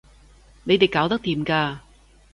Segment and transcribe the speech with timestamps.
[0.63, 1.77] 你哋搞得掂㗎